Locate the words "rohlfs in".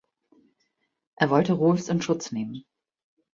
1.53-2.01